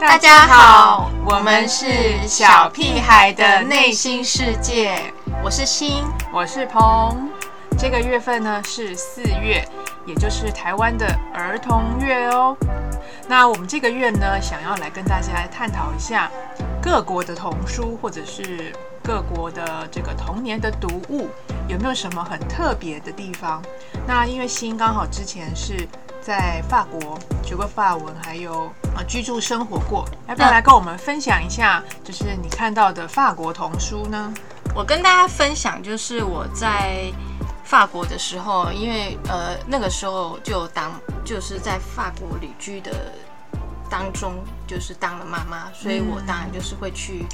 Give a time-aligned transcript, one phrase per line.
[0.00, 4.98] 大家好，我们是小屁孩的内心世界。
[5.44, 7.28] 我是心，我是鹏。
[7.78, 9.62] 这个月份呢是四月，
[10.06, 12.56] 也就是台湾的儿童月哦。
[13.28, 16.30] 那我们这个月呢，想要来跟大家探讨一下
[16.80, 18.72] 各国的童书，或者是
[19.04, 21.28] 各国的这个童年的读物，
[21.68, 23.62] 有没有什么很特别的地方？
[24.06, 25.86] 那因为心刚好之前是。
[26.20, 31.82] 在法国学过法文，还有呃居住生活过，要不要来跟我们分享一下？
[32.04, 34.32] 就是你看到的法国童书呢？
[34.74, 37.10] 我跟大家分享，就是我在
[37.64, 40.92] 法国的时候，因为呃那个时候就当
[41.24, 43.12] 就是在法国旅居的
[43.88, 44.34] 当中，
[44.66, 47.24] 就是当了妈妈，所以我当然就是会去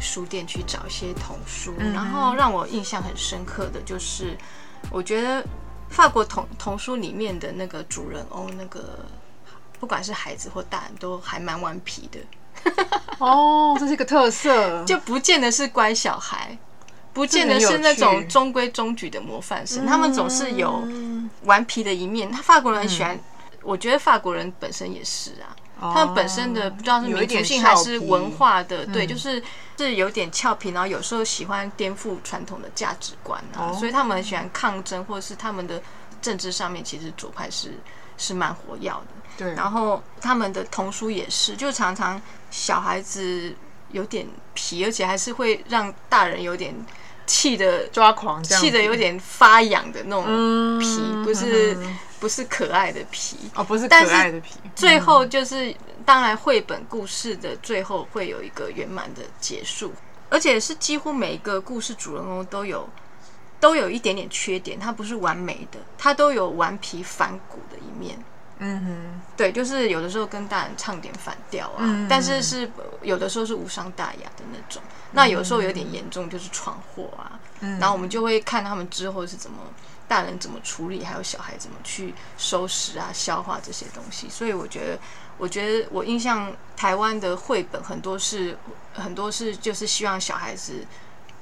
[0.00, 4.36] 书店去找一些童书，然后让我印象很深刻的就是，
[4.90, 5.44] 我觉得。
[5.92, 9.00] 法国童童书里面的那个主人翁，那个
[9.78, 12.18] 不管是孩子或大人，都还蛮顽皮的。
[13.18, 16.56] 哦，这是一个特色，就不见得是乖小孩，
[17.12, 20.82] 不见得是那种中规中矩的模范生，他们总是有
[21.44, 22.30] 顽皮的一面。
[22.30, 23.18] 他法国人很喜欢，
[23.62, 25.54] 我觉得法国人本身也是啊。
[25.94, 29.42] 他们本身的不知道是民族性还是文化的，对，就是
[29.76, 35.82] 是有点俏皮，然后有时候喜欢颠覆传统的价值观啊，所以他们很喜欢抗争，或者是他们的
[36.20, 37.80] 政治上面其实左派是
[38.16, 39.06] 是蛮活跃的。
[39.36, 43.52] 对，然后他们的童书也是，就常常小孩子
[43.90, 46.72] 有点皮，而且还是会让大人有点
[47.26, 51.76] 气的抓狂，气的有点发痒的那种皮，不是。
[52.22, 54.54] 不是可爱的皮哦，不是可爱的皮。
[54.76, 55.74] 最后就是，
[56.06, 59.92] 当然绘本故事的最后会有一个圆满的结束，
[60.30, 62.88] 而且是几乎每一个故事主人公都有
[63.58, 68.16] 都有一点点缺点，他不是完美的，他都有顽皮反骨的一面。
[68.58, 72.70] 嗯哼，对，就是有的时候跟大人唱点反调啊，但是是
[73.02, 74.80] 有的时候是无伤大雅的那种。
[75.10, 77.40] 那有时候有点严重，就是闯祸啊。
[77.58, 79.58] 然后我们就会看他们之后是怎么。
[80.08, 84.98] 大人怎么处理，还有小孩怎么去收拾啊、消化这些东西，所以我觉得，
[85.38, 88.56] 我觉得我印象台湾的绘本很多是
[88.92, 90.84] 很多是就是希望小孩子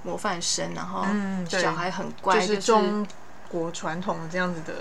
[0.03, 1.05] 模范生，然后
[1.49, 3.07] 小孩很乖，就是中
[3.49, 4.75] 国传统的这样子的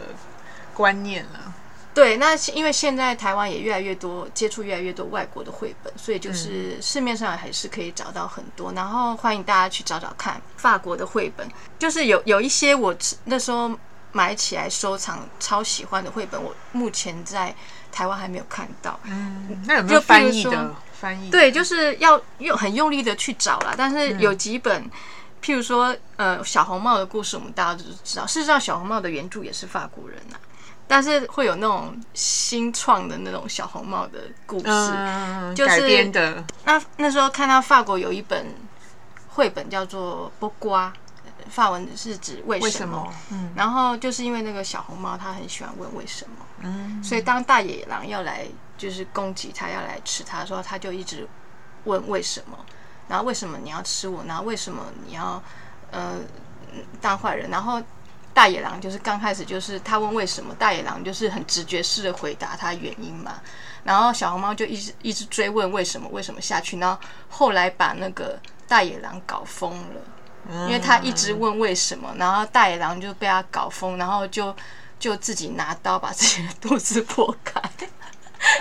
[0.73, 1.53] 观念了。
[1.99, 8.71] 对，那因为现在台湾也越来越多接触越来越多外国的绘本，所以就是市面上还是可以找到很多。
[8.71, 11.45] 然后欢迎大家去找找看法国的绘本，
[11.77, 12.95] 就是有有一些我
[13.25, 13.77] 那时候
[14.13, 17.53] 买起来收藏超喜欢的绘本，我目前在
[17.91, 18.97] 台湾还没有看到。
[19.03, 20.73] 嗯，那有没有翻译的？
[20.93, 23.73] 翻译对，就是要用很用力的去找啦。
[23.77, 24.89] 但是有几本，
[25.43, 30.37] 譬如说呃小红帽的故事，我们大家都知道，事实上小红帽的原著也是法国人呐。
[30.91, 34.65] 但是会有那种新创的那种小红帽的故事，
[35.53, 36.43] 就是改编的。
[36.65, 38.55] 那那时候看到法国有一本
[39.27, 40.91] 绘本叫做《波瓜》，
[41.47, 43.07] 法文是指为什么？
[43.29, 46.35] 嗯，然后就是因为那个小红帽，他很喜欢问为什么。
[46.61, 51.27] 嗯，所以当大野狼要来就是攻击他，要来吃他的时候，它就一直
[51.83, 52.57] 问为什么？
[53.07, 54.23] 然后为什么你要吃我？
[54.27, 55.39] 然后为什么你要
[55.91, 56.15] 呃
[56.99, 57.51] 当坏人？
[57.51, 57.79] 然后。
[58.33, 63.41] 大野狼就是刚开始就是他问为什么，大野狼就是很直觉式的回答他原因嘛，
[63.83, 66.97] 然后小红猫就一直一直追问为什么为什么下去，然后
[67.27, 74.55] 后来把那个大野狼搞疯了，因为他一直问为什么，然后大野狼就被他搞疯，然后就
[74.97, 77.61] 就自己拿刀把自己的肚子破开，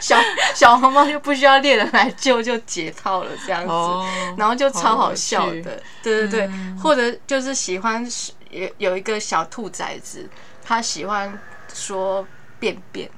[0.01, 0.19] 小
[0.57, 6.51] 小红帽就不需要猎人来救就解套了这样子，然后就超好笑的，对对对，
[6.83, 8.05] 或者就是喜欢。
[8.51, 10.29] 有有一个小兔崽子，
[10.63, 11.39] 他喜欢
[11.73, 12.27] 说
[12.59, 13.11] 便便，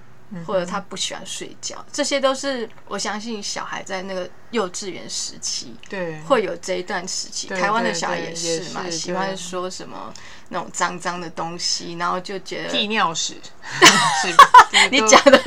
[0.47, 7.49] 或者他不喜欢睡觉，这些都是我相信小孩在那个幼稚园时期，对，会有这一段时期。
[7.49, 10.13] 台湾的小孩也是嘛，喜欢说什么
[10.49, 13.37] 那种脏脏的东西，然后就觉得屁尿屎，
[14.91, 15.39] 你讲的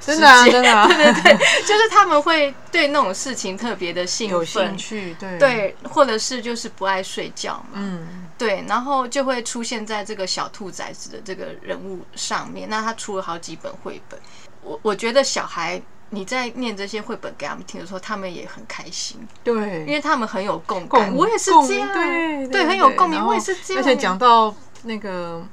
[0.00, 1.36] 真的啊真的啊， 对对对，
[1.66, 4.76] 就是他们会对那种事情特别的兴奋，
[5.18, 8.20] 对对，或者是就是不爱睡觉嘛，嗯。
[8.36, 12.68] 对，然后就会出现在这个小兔崽子的这个人物上面。
[12.68, 14.18] 那他出了好几本绘本，
[14.60, 19.26] 我我觉得小孩你在念这些绘本给他们听的时候，他们也很开心。
[19.42, 21.14] 对，因为他们很有共感。
[21.14, 23.24] 我也是这样，对对，很有共鸣。
[23.24, 23.82] 我也是这样。
[23.82, 24.54] 而且讲到
[24.84, 25.44] 那个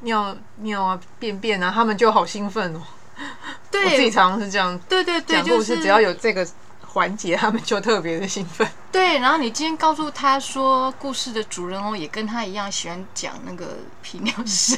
[0.00, 2.82] 尿尿啊、便便啊，他们就好兴奋哦。
[3.70, 4.78] 对，我自己常常是这样。
[4.88, 6.46] 对对对，讲故事只要有这个。
[6.90, 8.66] 环节，他们就特别的兴奋。
[8.90, 14.74] 对，然后你今天告诉他说，故事的主人翁也跟他一样喜欢讲那个皮尿屎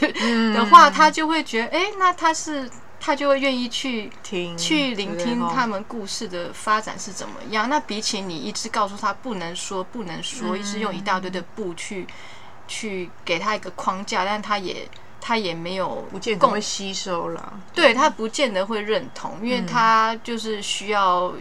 [0.53, 2.69] 的话，他就会觉得，哎，那他是
[3.01, 5.83] 他就会愿意去听去聆听他们。
[5.89, 7.69] 故事的发展是怎么样。
[7.69, 12.07] 那比起你一直告诉他不能说不能说，一直用一大堆的布去
[12.69, 14.87] 去给他一个框架，但他也
[15.21, 17.61] 他也没有不见得会吸收了。
[17.75, 21.33] 对他不见得会认同，因为他就是需要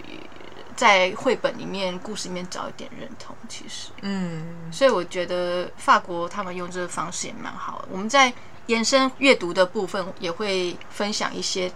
[0.75, 3.35] 在绘本里面、故事里面找一点认同。
[3.49, 7.87] 其实，嗯，所以我觉得法国他们用这个方式也蛮好的。
[7.91, 8.31] 我们在
[8.69, 11.71] 延伸阅读的部分也会分享一些，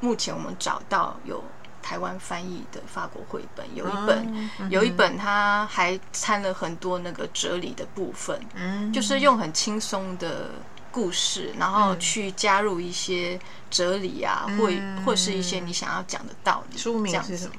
[0.00, 1.44] 目前我们找到有
[1.82, 10.52] 台湾翻译的法国绘本，有一本、嗯有一本它还掺了很多那个哲理的部分，嗯就是用很轻松的
[10.90, 13.38] 故事，然后去加入一些
[13.70, 14.70] 哲理啊，或
[15.04, 16.78] 或是一些你想要讲的道理。
[16.78, 17.52] 书名是什么？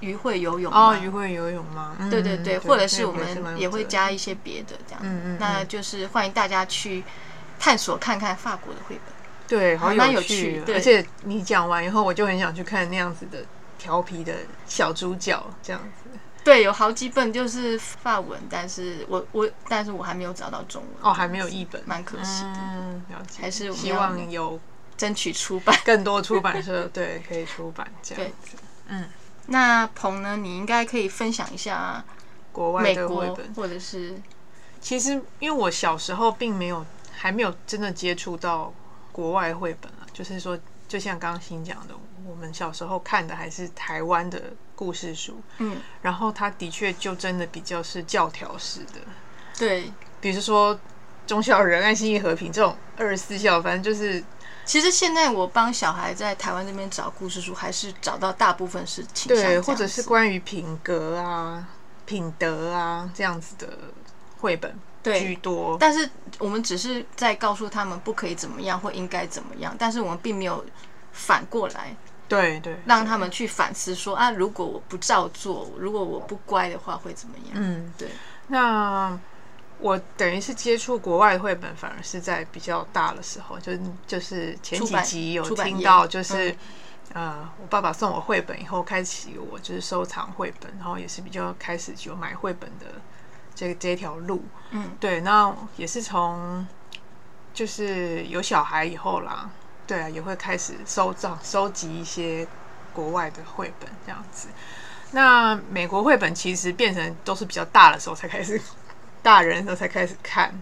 [0.00, 1.94] 鱼会游泳哦，吗鱼会游泳吗？
[1.98, 3.84] 嗯对对对，或者是我们也会。
[3.84, 7.04] 加一些别的这样，嗯嗯嗯那就是欢迎大家去
[7.58, 9.14] 探索看看法国的绘本。
[9.46, 10.74] 对，好还蛮有趣的。
[10.74, 13.44] 而且你讲完以后，我就很想去看那样子的
[13.78, 14.34] 调皮的
[14.66, 16.18] 小主角，这样子。
[16.42, 22.58] 对，有好几本就是法文，但是我我但是我还没有找到中文哦，还没有译本，蛮可惜的。
[22.58, 23.40] 嗯，了解。
[23.40, 24.60] 还是希望有
[24.96, 25.74] 争取出版。
[25.84, 28.56] 更多出版社对可以出版这样子。
[28.88, 29.08] 嗯，
[29.46, 30.36] 那鹏呢？
[30.36, 32.04] 你应该可以分享一下
[32.52, 34.20] 国外的绘本，或者是
[34.80, 36.84] 其实因为我小时候并没有
[37.24, 38.70] 还没有真的接触到
[39.10, 41.94] 国外绘本啊，就是说，就像刚刚新讲的，
[42.28, 49.00] 我们小时候看的还是台湾的故事书，嗯，然后它的确就真的比较是教条式的，
[49.58, 49.90] 对。
[50.20, 50.78] 比如说
[51.26, 54.22] 忠孝仁爱信义和平这种二十四孝，反正就是
[54.66, 61.66] 其实现在我帮小孩在台湾这边找故事书，还是找到大部分是倾向这对，或者是子关于品格啊、
[62.04, 63.66] 品德啊这样子的
[64.40, 64.70] 绘本。
[64.70, 65.76] 对居多。
[65.78, 66.08] 但是
[66.38, 70.64] 我们只是在告诉他们不可以怎么样或应该怎么样，但是我们并没有
[71.12, 71.94] 反过来
[72.28, 77.52] 对对，让他们去反思说啊，如果我不照做，如果我不乖的话会怎么样？
[77.54, 78.08] 嗯，对，
[78.48, 79.18] 那
[79.78, 83.72] 我等于是接触国外的绘本，反而是在比较大的时候，就
[84.06, 86.56] 就是前几集有听到，就是、嗯。
[87.12, 92.86] 呃，我爸爸送我绘本以后，开启我就是收藏绘本，然后也是比较开始有买绘本的
[93.54, 94.44] 这个这条路。
[94.70, 96.66] 嗯，对，那也是从
[97.52, 99.50] 就是有小孩以后啦，
[99.86, 102.46] 对啊，也会开始收藏收集一些
[102.92, 104.48] 国外的绘本这样子。
[105.12, 108.60] 那美国绘本其实变成都是比较大的时候才开始，
[109.22, 110.60] 大人的时候才开始看。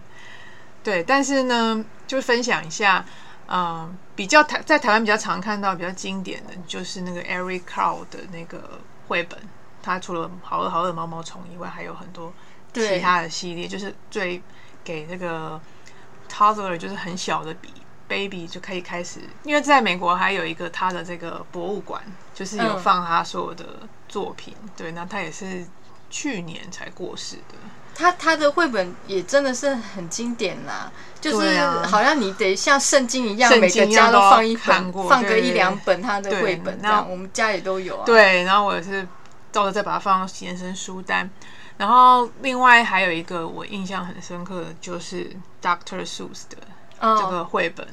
[0.83, 3.03] 对，但是呢，就分享一下，
[3.47, 9.39] 嗯、比较台在台湾比较常看到比较经典的就是那个 Eric Carle 的那个绘本，
[9.81, 14.41] 它除了好饿好饿毛毛虫以外，还有很多对其他的系列，就是最
[14.83, 15.59] 给那个
[16.31, 17.69] toddler 就是很小的笔
[18.07, 22.01] baby 就可以开始，因为在美国还有一个他的这个博物馆，
[22.33, 23.65] 就是有嗯放他所有的
[24.07, 24.53] 作品。
[24.75, 25.65] 对，那他也是
[26.09, 27.55] 去年才过世的。
[27.95, 30.91] 他他的绘本也真的是很经典啦，
[31.21, 38.03] 就是好像你得像圣经一样，圣每个家都放一本，放个一两本他的绘本这那样，我们家也都有啊。
[38.03, 39.07] 对，然后我也是
[39.51, 41.29] 到时候再把它放到延伸书单。
[41.77, 46.57] 然后另外还有一个我印象很深刻的就是 Doctor Seuss 的
[46.99, 47.85] 哦，这个绘本，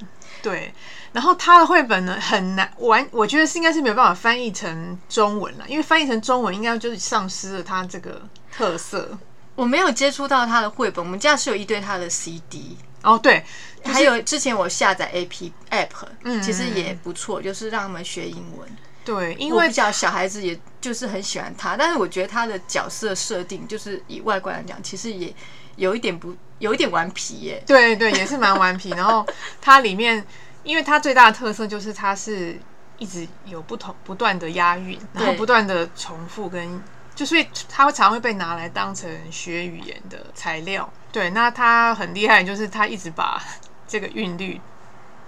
[0.42, 0.72] 对，
[1.12, 9.18] 然后他的绘本呢很难完，我觉得是应该是没有办法翻译成中文了，因为翻译成中文应该就是丧失了他这个特色。
[9.56, 13.44] 我没有接触到他的绘本，我们家是有一堆他的 CD，哦，对，
[13.82, 15.88] 就是还有之前我下载 A P App，
[16.22, 18.68] 嗯其实也不错，就是让他们学英文。
[19.04, 25.34] 对，因为我比较小孩子也就是很喜欢他，但是我觉得他的角色设定，就是以外观来讲，其实也
[25.76, 27.62] 有一点不有一点顽皮耶。
[27.66, 28.90] 对对，也是蛮顽皮。
[28.90, 29.26] 然后
[29.60, 30.24] 它里面，
[30.62, 32.58] 因为它最大的特色就是它是
[32.98, 36.82] 一直有不同不断的押韵，然后不断的重复跟，
[37.14, 40.90] 就所以它会常会被拿来当成学语言的材料。
[41.12, 43.42] 对，那它很厉害，就是它一直把
[43.86, 44.60] 这个韵律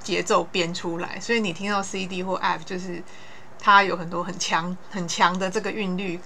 [0.00, 3.02] 节奏编出来，所以你听到 CD 或 App，就是
[3.62, 6.20] 它有很多很强很强的这个韵律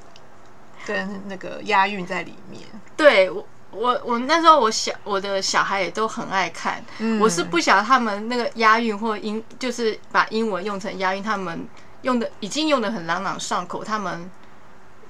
[0.84, 2.62] 跟那个押韵在里面。
[2.96, 3.46] 对我。
[3.72, 11.68] 我我那时候我小我的小孩也都很爱看，嗯我是不晓得他们那个押韵或英，就是把英文用成押韵，他们
[12.00, 14.30] 用的已经用的很朗朗上口，他们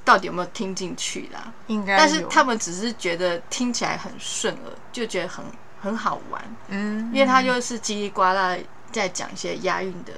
[0.05, 1.53] 到底有没有听进去啦？
[1.69, 5.45] 应该，但是他们只是觉得听起来很顺耳，就觉得很
[5.81, 8.57] 很好玩，嗯，因为他就是叽里呱啦
[8.91, 10.13] 在讲一些押韵的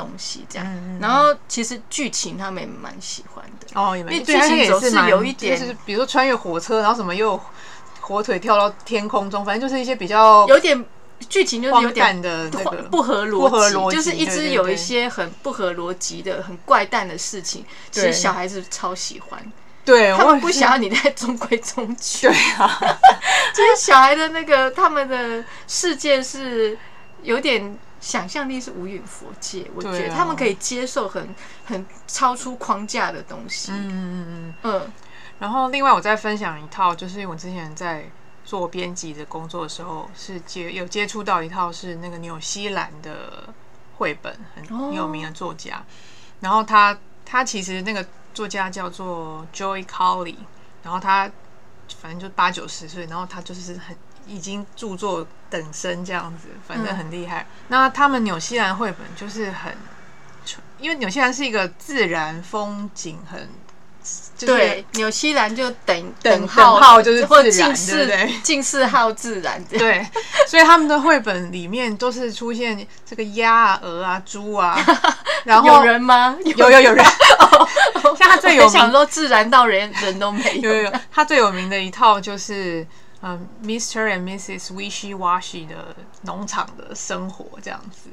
[0.00, 0.98] 东西，这样。
[1.00, 7.38] 然后其实剧情他们也蛮喜欢的，哦，也因为剧情也是有一点就是比如说穿越火车，然后什么又
[8.00, 10.84] 火腿跳到天空中，反正就是一些比较有点
[11.28, 19.52] 剧情就是有点的那个不合逻辑，就是一直有一些很不合逻辑的、很怪诞的事情，其实小孩子超喜欢。
[19.82, 22.28] 对，他们不想要你在中规中矩。
[22.28, 22.78] 对啊，
[23.54, 26.76] 就是小孩的那个他们的世界是
[27.22, 33.70] 有点想象力是无远佛界，我觉得他们可以接受很很超出框架的东西。
[33.72, 34.92] 嗯嗯嗯嗯。
[35.38, 38.10] 然后另外我再分享一套，就是我之前在
[38.44, 43.52] 做编辑的工作的时候，是接有接触到一套是那个纽西兰的
[43.98, 45.84] 绘本，很有名的作家。
[46.40, 48.04] 然后他他其实那个。
[48.32, 50.36] 作家叫做 Joy Colley，
[50.84, 51.28] 然后他
[52.00, 53.94] 反正就八九十岁，然后他就是很
[54.30, 57.46] 已经著作等身这样子，反正很厉害。
[57.68, 59.76] 那他们纽西兰绘本就是很，
[60.78, 63.48] 因为纽西兰是一个自然风景很。
[64.38, 68.40] 对，纽西兰就等等号就是或自然，对不对？
[68.42, 70.04] 近似号自然， 对。
[70.48, 74.74] 所以他们的绘本里面都是出现这个鸭啊、鹅啊、猪啊，
[75.44, 76.34] 然后有人吗？
[76.42, 77.04] 有有有人。
[78.16, 80.72] 像他最有名，想说自然到人人都没有。
[80.72, 82.84] 有有，他最有名的一套就是
[83.22, 84.08] 嗯，Mr.
[84.08, 84.72] and Mrs.
[84.72, 88.08] Wishy Washy 的农场的生活这样子。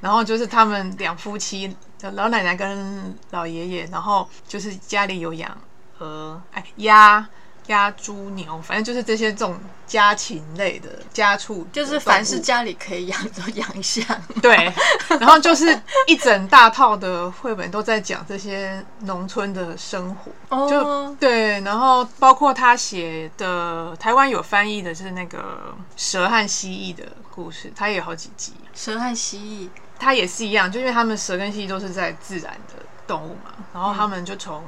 [0.00, 1.76] 然后就是他们两夫妻，
[2.12, 5.56] 老奶奶跟老爷爷，然后就是家里有养
[5.98, 7.28] 鹅、哎鸭、
[7.66, 14.02] 鸭、猪、牛，反正就是这些这种家禽类的家畜，就是凡是家里可以养都养一下。
[14.42, 14.72] 对，
[15.20, 21.60] 然后就是一整大套的绘本都在讲这些农村的生活，就对。
[21.60, 27.04] 然后包括他写的台湾有翻译的是那个蛇和蜥蜴的
[27.34, 28.52] 故事，他也有好几集。
[28.74, 29.68] 蛇和蜥蜴。
[29.96, 34.62] 它也是一样，就因为他们蛇跟蜥蜴都是在自然的动物嘛，然后他们就从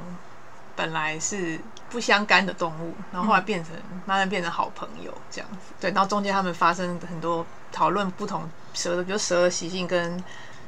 [0.73, 3.73] 本来是不相干的动物，然后后来变成
[4.05, 5.73] 慢慢变成好朋友这样子。
[5.79, 10.23] 对，然后中间他们发生很多讨论不同蛇的，比如蛇的习性跟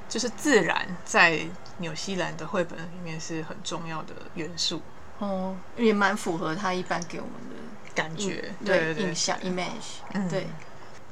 [0.07, 1.39] 就是自然在
[1.77, 4.81] 纽西兰的绘本里面是很重要的元素。
[5.19, 10.29] 哦，也蛮符合他一般给我们的感觉，对印象 image。
[10.29, 10.47] 对，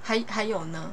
[0.04, 0.92] 还还有呢。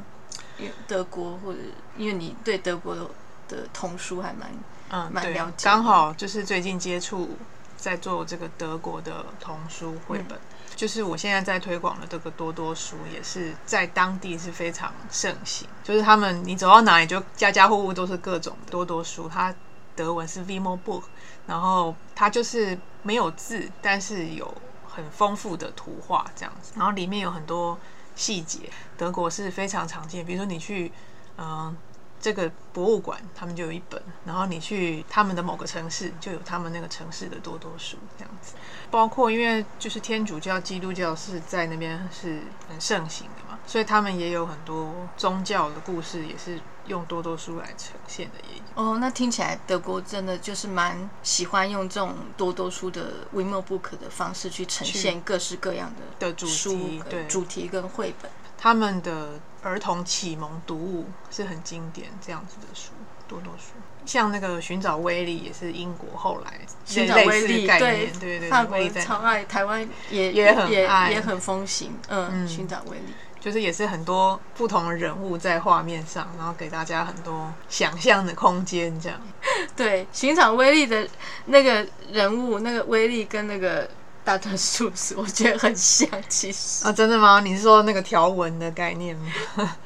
[0.86, 1.58] 德国或者
[1.96, 3.02] 因为你对德国的
[3.48, 4.48] 的童书还蛮
[4.90, 7.36] 嗯蛮了解，刚好就是最近接触
[7.76, 10.38] 在做这个德国的童书绘本，
[10.74, 19.54] 就是我现在在推广的这个多多书也是在当地是非常盛行，就是他们你走到哪里就家家户户都是各种多多书，它
[19.94, 21.04] 德文是 Vimo Book，
[21.46, 24.54] 然后它就是没有字，但是有
[24.86, 27.78] 很丰富的图画这样子，然后里面有很多。
[28.16, 30.24] 细节，德国是非常常见。
[30.24, 30.92] 比如说，你去
[31.36, 31.76] 嗯
[32.24, 38.54] 这个博物馆，他们就有一本；然后你去他们的某个城市，就有他们那个城市的多多书这样子。
[38.90, 48.36] 包括因为就是天主教、基督教是在那边是很盛行的嘛，所以他们也有很多宗教的故事，也是用多多书来呈现的。
[48.50, 58.30] 也有哦，那听起来德国真的就是蛮喜欢用这种多多书的 w i m o book 的方式去呈现各式各样的的主题，对主题跟绘本。
[58.56, 62.92] 他们的儿童启蒙读物是很经典这样子的书，
[63.26, 63.72] 多多书。
[64.04, 71.98] 像那个寻找威力也是英国后来寻找威力概念，对对，法国超爱，台湾也也很爱，也很风行。
[72.08, 78.98] 嗯，寻找威力就是也是很多不同的人物在画面上，然后给大家很多想象的空间。
[79.00, 79.18] 这样，
[79.74, 81.08] 对，寻找威力的
[81.46, 83.88] 那个人物，那个威力跟那个
[84.24, 86.08] 大特素斯， 我觉得很像。
[86.28, 87.40] 其实啊，真的吗？
[87.40, 89.30] 你是说那个条纹的概念吗？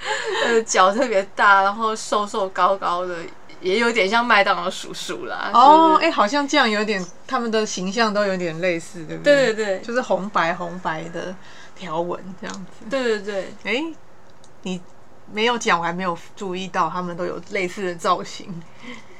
[0.47, 3.16] 呃，脚特别大，然后瘦瘦高高的。
[3.61, 5.50] 也有点像麦当劳叔叔啦。
[5.52, 9.47] 哦，哎，好像这样有点，他们的形象都有点类似，对不对？
[9.47, 11.35] 对对对，就是红白红白的
[11.75, 12.87] 条纹这样子。
[12.88, 13.85] 对对对，哎，
[14.62, 14.80] 你
[15.33, 18.62] 没有讲，我还没有注意到，他们都有类似的造型。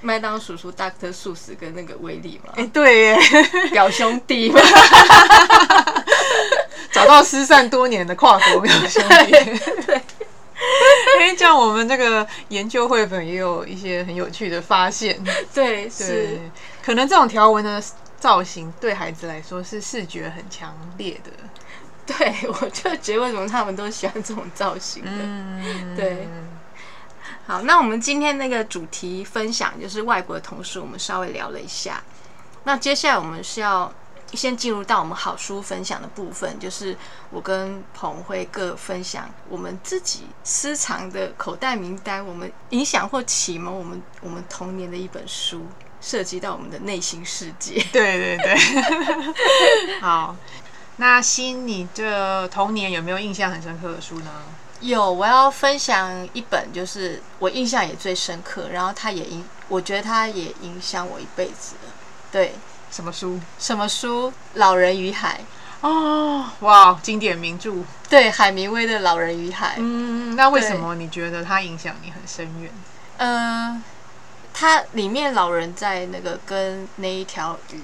[0.01, 2.53] 麦当叔叔、Doctor 素食跟那个威力嘛。
[2.57, 3.19] 哎，对耶，
[3.73, 4.61] 表兄弟嘛。
[6.93, 9.31] 找到失散多年的跨国表兄弟。
[9.87, 10.01] 对。
[11.21, 15.19] 因为这样，我们这个研究绘本也有一些很有趣的发现。
[15.55, 16.39] 对，是
[16.85, 17.83] 可能这种条纹的
[18.19, 21.31] 造型对孩子来说是视觉很强烈的。
[22.07, 25.11] 对，我就觉得为什么他们都喜欢这种造型的。
[25.13, 26.27] 嗯，对。
[27.49, 32.01] 好，那我们今天那个主题分享就是外国的同事，我们稍微聊了一下。
[32.65, 33.93] 那接下来我们是要。
[34.35, 36.95] 先进入到我们好书分享的部分，就是
[37.31, 45.67] 我跟彭会各分享我们自己私藏的口袋名单，我们影响或启蒙我们我们童年的一本书，
[46.03, 47.83] 涉及到我们的内心世界。
[47.91, 48.55] 对对对，
[50.03, 50.37] 好。
[51.01, 54.31] 那新，你的童年有没有印象很深刻的书呢？
[54.81, 61.93] 有，我要分享一本，就是我印象也最深刻，然后它也影，我觉得它也影响我一辈子了。
[62.31, 62.55] 对，
[62.91, 63.41] 什么书？
[63.59, 64.31] 什么书？
[64.55, 65.41] 《老人与海》
[65.87, 67.75] 哦，哇，经典名著。
[68.09, 69.71] 对，海明威的《老人与海》。
[69.79, 72.71] 嗯，那为什么你觉得它影响你很深远？
[73.19, 73.83] 嗯，
[74.55, 77.83] 它里面老人在那个跟那一条鱼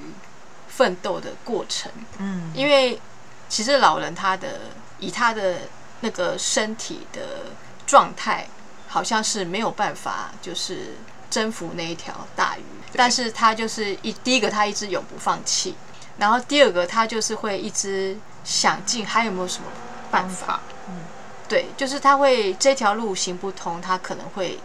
[0.68, 1.90] 奋斗的过程。
[2.18, 3.00] 嗯，因为
[3.48, 4.60] 其实老人他的
[4.98, 5.58] 以他的
[6.04, 7.46] 那个身体的
[7.86, 8.46] 状态，
[8.86, 10.96] 好像是没有办法就是
[11.30, 12.62] 征服那一条大鱼，
[12.94, 15.74] 但是他就是一第一个他一直永不放弃。
[16.18, 19.64] 然后第二个，他就是会一直想尽还有没有什么
[20.10, 20.60] 办法。
[20.88, 21.00] 嗯，
[21.48, 24.60] 对，就是他会这条路行不通，他可能会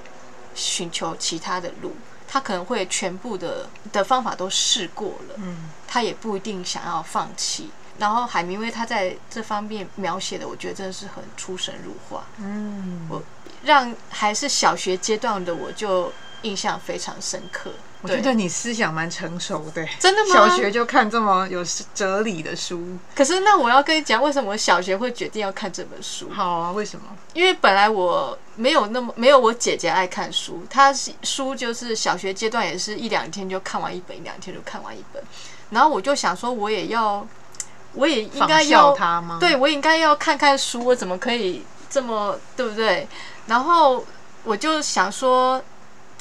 [0.54, 1.96] 寻求其他的路，
[2.28, 5.36] 他可能会全部的的方法都试过了。
[5.38, 7.72] 嗯，他也不一定想要放弃。
[8.00, 12.24] 然后海明威他在这方面描写的，我觉得真的是很出神入化。
[12.40, 13.22] 嗯，我
[13.64, 16.12] 让还是小学阶段的我就
[16.44, 17.72] 印象非常深刻。
[18.02, 20.34] 我觉得你思想蛮成熟的，真的吗？
[20.34, 21.62] 小学就看这么有
[21.94, 22.98] 哲理的书。
[23.14, 26.30] 可是那我要跟你讲，为什么我小学会决定要看这本书？
[26.30, 27.08] 好啊，为什么？
[27.34, 35.22] 因为本来我没有那么没有我姐姐爱看书，她书就是小学阶段也是一两天就看完一本，一两天就看完一本。
[35.72, 37.28] 然后我就想说，我也要，
[37.94, 39.38] 我也应该要他吗？
[39.40, 43.08] 对，我应该要看看书，我怎么可以这么对不对？
[43.48, 44.06] 然后
[44.44, 45.62] 我就想说。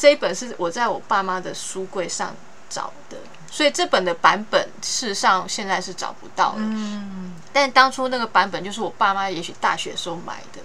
[0.00, 2.32] 这一本是我在我爸妈的书柜上
[2.70, 3.16] 找的，
[3.50, 6.58] 所以这本的版本事实上现在是找不到了。
[6.58, 10.60] 嗯，但当初那个版本就是我爸妈也许大学时候买的，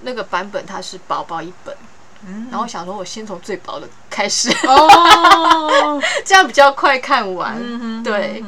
[0.00, 1.76] 那个版本它是薄薄一本，
[2.26, 8.42] 嗯，然后想说我先从最薄的开始，哦， 这样比较快看完，对。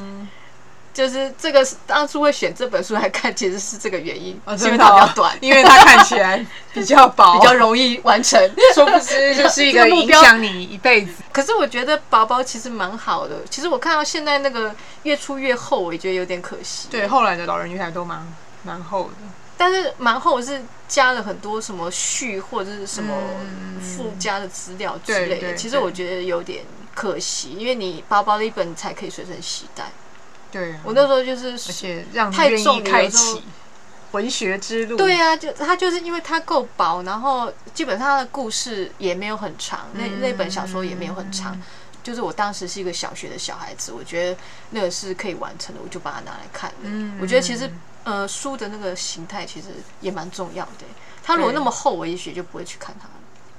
[0.96, 8.40] 就是这个当初会选这本书来看，其实是这个原因，因为它比较短，因为它看起来比较薄，比较容易完成。
[8.74, 11.12] 说不知就是一个影响你一辈子。
[11.30, 13.44] 可是我觉得薄薄其实蛮好的。
[13.50, 16.88] 其实我看到现在那个越出越厚，我也觉得有点可惜。
[16.90, 18.26] 对，后来的老人与海都蛮
[18.62, 19.16] 蛮厚的，
[19.58, 23.12] 但是蛮厚是加了很多什么序或者是什么
[23.82, 25.54] 附加的资料之类的。
[25.54, 29.92] 其实我觉得有点可惜，因为你薄薄的一本才可以随身携带。
[30.50, 33.42] 对，我那时候就是，而且让太重开启
[34.12, 34.96] 文学之路。
[34.96, 41.60] 对啊，就他就是因为它够薄，然后基本上他的故事也没有很长，那那本小说也没有很长。
[42.02, 44.38] 就是我当时是一个小学的小孩子，我觉得
[44.70, 46.72] 那个是可以完成的，我就把它拿来看。
[46.82, 47.68] 嗯，我觉得其实
[48.04, 50.86] 呃书的那个形态其实也蛮重要的。
[51.24, 53.14] 它如果那么厚，我也许就不会去看它了。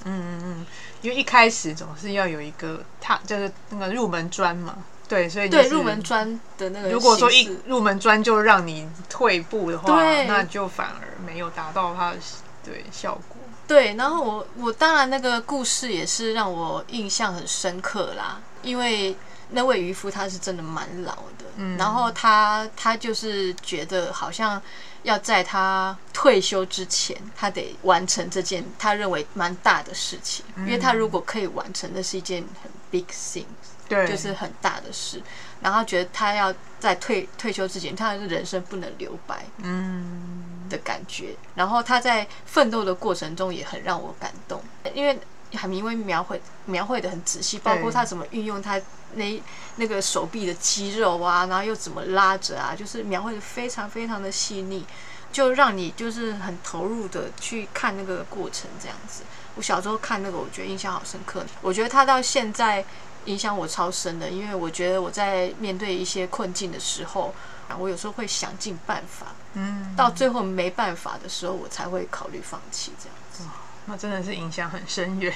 [0.06, 0.65] 嗯嗯嗯，
[1.02, 4.78] 因为一开始总是要有一个，它就是那个入门砖嘛。
[5.08, 12.17] 对，所以对入门砖的那个，如果说一入门砖就让你退步的话，那就反而没有达到它的
[12.63, 13.38] 对效果。
[13.67, 19.15] 对，然后我我当然那个故事也是让我印象很深刻啦，因为
[19.52, 24.62] 那位渔夫他是真的蛮老的，嗯，然后他他就是觉得好像
[25.04, 33.46] 要在他退休之前，他得完成这件他认为蛮大的事情，因为他如果可以完成，那是一件很 big thing。
[33.88, 35.21] 对，就是很大的事，
[35.62, 41.36] 然后觉得他要在退退休之前，他的人生不能留白，嗯的感觉。
[41.56, 44.62] 然后他在奋斗的过程中也很让我感动，
[44.93, 45.17] 因为
[45.54, 48.80] 海明威描绘描绘的很仔细，包括他怎么运用他
[49.13, 49.41] 那
[49.78, 54.86] 那个手臂的肌肉啊，然后又怎么拉着啊，就是描绘的非常非常的细腻，
[55.32, 59.23] 就让你就是很投入的去看那个过程这样子。
[59.56, 61.43] 我小时候看那个，我觉得印象好深刻。
[61.62, 62.84] 我觉得他到现在。
[63.28, 67.34] 影响我超深的，因为我觉得我在面对一些困境的时候，
[67.78, 73.44] 我有时候会想尽办法，嗯，到最后没办法的时候，我才会考虑放弃这样子。
[73.86, 75.34] 那真的是影响很深远。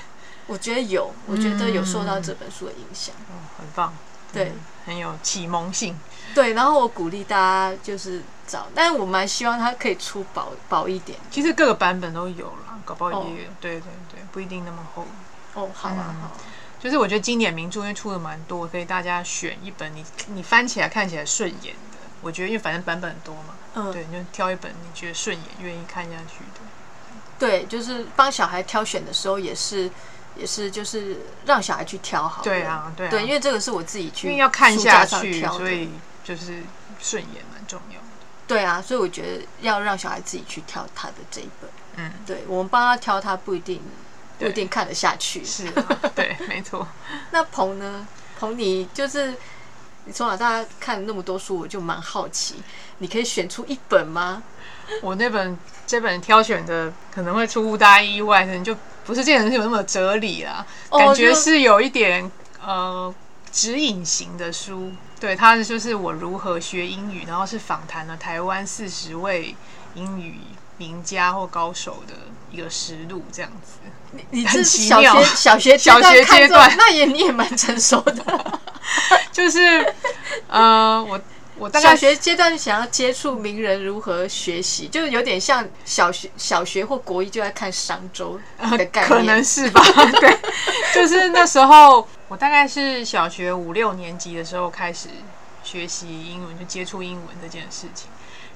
[0.47, 3.13] 我觉得有，我觉得有受到这本书的影响。
[3.29, 3.93] 嗯，很棒，
[4.33, 4.51] 对，
[4.85, 5.97] 很有启蒙性。
[6.33, 11.17] 对，然后我鼓励大家就是找，但是我蛮希望它可以出薄薄一点。
[11.29, 13.49] 其实各个版本都有了，搞不好也有。
[13.61, 15.05] 对对对，不一定那么厚。
[15.53, 16.31] 哦，好啊，好。
[16.83, 21.97] 就是我觉得经典名著因为出的蛮多，可以大家选一本你你翻起来看起来顺眼的。
[22.21, 26.61] 我觉得因为反正版本很多嘛，嗯，对，你就挑一本你觉得顺眼、愿意看下去的。
[27.37, 29.89] 对，就是帮小孩挑选的时候也是
[30.35, 32.41] 也是就是让小孩去挑好。
[32.41, 35.89] 对啊，对，对，因为这个是我自己去因为要看下去，所以
[36.23, 36.63] 就是
[36.99, 38.07] 顺眼蛮重要的。
[38.47, 41.69] 对啊，所以我觉得要让小孩自己去挑他的这一本。
[41.95, 43.81] 嗯，对，我们帮他挑，他不一定。
[44.41, 45.71] 不一定看得下去，是，
[46.15, 46.87] 对，没错。
[47.31, 48.07] 那鹏呢？
[48.39, 49.35] 鹏，你就是
[50.05, 52.55] 你从小到大看了那么多书，我就蛮好奇，
[52.97, 54.41] 你可以选出一本吗？
[55.01, 58.75] 我那本这本挑选的可能会出乎大家意外，可能就
[59.05, 62.29] 不是这人是有那么哲理啦，感觉是有一点
[62.61, 63.13] 呃
[63.51, 64.91] 指引型的书。
[65.19, 69.55] 对，它就是我如何学英语，然后是访谈了台湾四十位
[69.93, 70.39] 英语
[70.81, 72.15] 名家或高手的
[72.49, 73.73] 一个实录，这样子。
[74.13, 78.59] 你你是小学小学 小学阶段，那也 你也蛮成熟的。
[79.31, 79.93] 就是
[80.47, 81.21] 呃，我
[81.55, 88.39] 我大概小学阶段想要接触名人如何学习，就是有点像小学小学或国一就在看商周
[88.71, 89.81] 的概念，可能是吧？
[90.19, 90.35] 对，
[90.95, 92.07] 就是那时候。
[92.27, 95.09] 我大概是小学五六年级的时候开始
[95.65, 98.07] 学习英文，就接触英文这件事情。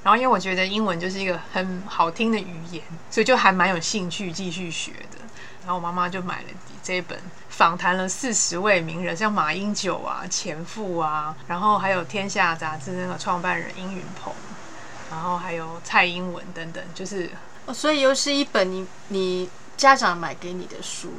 [0.06, 5.18] 然后因为我觉得英文就是一个很好听的语言，所以就还蛮有兴趣继续学的。
[5.62, 6.50] 然后我妈妈就买了
[6.84, 14.32] 这一本，访谈了四十位名人，像马英九啊、前夫啊，然后还有《天下》杂志那个创办人殷云鹏，
[15.10, 17.32] 然后还有蔡英文等等，就是
[17.66, 21.12] 哦，所以又是一本你你家长买给你的书。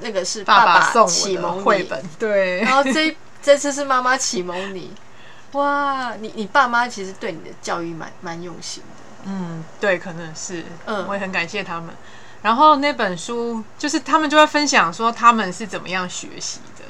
[0.00, 2.60] 那个是爸爸送我的绘本，对。
[2.62, 4.90] 然后这 这次是妈妈启蒙你，
[5.54, 9.30] 哇，你你爸妈其实对你的教育蛮蛮用心的。
[9.30, 11.94] 嗯，对，可能是，嗯，我也很感谢他们。
[12.42, 16.84] 然后那本书就是他们就会分享说他们是怎么样学习的，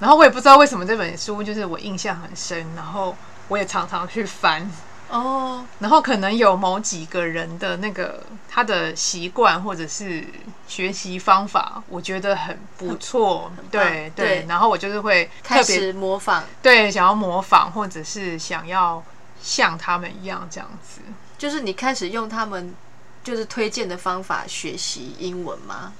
[0.00, 3.16] 然后我也不知道为什么这本书就是我印象很深，然后
[3.48, 4.70] 我也常常去翻。
[5.12, 10.26] 哦，然后可能有某几个人的那个他的习惯或者是
[10.66, 14.46] 学习方法，我觉得很不错，对对。
[14.48, 19.04] 然后我就是会开始模仿，对，想要模仿或者是想要
[19.42, 21.02] 像他们一样这样子。
[21.36, 22.74] 就是你开始用他们
[23.22, 25.92] 就是推荐的方法学习英文吗？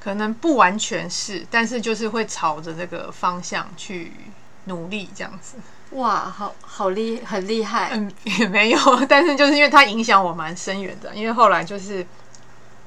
[0.00, 4.12] 可能不完全是，但是就是会朝着这个方向去
[4.64, 5.56] 努力这样子。
[5.90, 7.90] 哇，好好厉，很厉害。
[7.92, 11.14] 嗯，也没有，但是就是因为它影响我蛮深远的。
[11.14, 12.04] 因为后来就是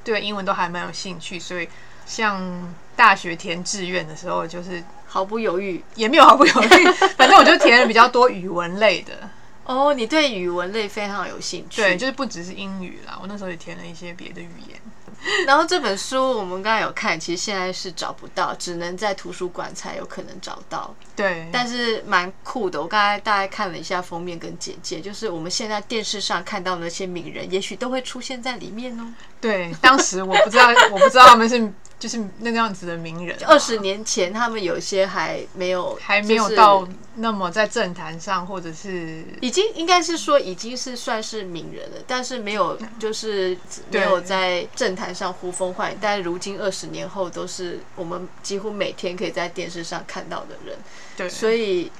[0.03, 1.67] 对英文都还蛮有兴趣，所以
[2.05, 9.13] 像大学填志愿的时候，就是毫不犹豫，也没有毫不犹豫，反正我就填了比较多语文类的。
[9.65, 11.81] 哦，你对语文类非常有兴趣？
[11.81, 14.79] 对，就是不只是英语啦，我那时候也填了一些别的语言。
[15.45, 20.93] 然后这本书我们刚才有看，其实现在是找不到，只能在图书馆才有可能找到。
[21.15, 22.81] 对，但是蛮酷的。
[22.81, 29.13] 我刚才大概看了一下封面跟简介，就是我们现在电视上看到那些名人，也许都会出现在里面哦。
[29.41, 31.71] 对，当时我不知道，我不知道他们是。
[31.99, 43.57] 就是那个样子的名人，二十年前他们有些还没有，还没有到那么在政坛上，或者是已经应该是说已经是算是名人了，但是没有就是
[43.91, 45.97] 没有在政坛上呼风唤雨。
[45.99, 50.77] 但是如今二十年后，都是我们几乎每天可以在电视上看到的人，
[51.17, 51.91] 对，所以。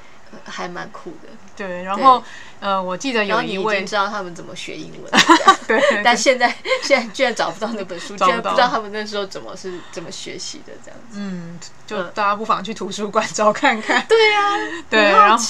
[0.43, 1.81] 还蛮酷的，对。
[1.81, 2.23] 然后，
[2.60, 5.12] 呃，我记得有一位知道他们怎么学英文，
[5.65, 5.82] 对。
[6.04, 11.17] 但现在现在居然找不到那本书， 居然不知道他们那时候怎么是怎么学习的这样子。
[11.19, 14.06] 嗯，就大家不妨去图书馆找看看。
[14.10, 14.41] 对呀，
[14.89, 15.04] 对。
[15.04, 15.43] 然后，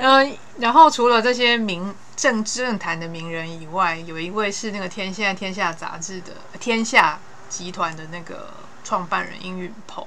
[0.00, 7.18] 嗯，然后除了这些名政政坛的名人以外，有一位是那个天现在天下杂志的天下
[7.50, 10.06] 集团的那个创办人殷允鹏。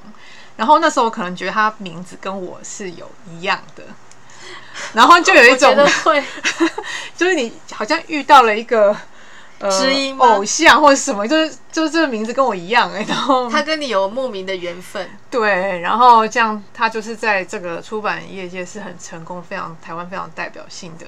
[0.57, 3.83] 然后那时候我可能觉得他名字跟我是有一样的。
[4.93, 6.23] 然后就有一种会，
[7.15, 8.95] 就是你好像遇到了一个
[9.59, 9.69] 呃
[10.17, 21.05] 偶像或者什么，就是就是这个名字跟我一样哎，然后他跟你有莫名的缘分，对，然后这样他就是在这个出版业界是很成功，非常台湾非常代表性的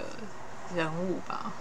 [0.75, 1.51] 人物吧。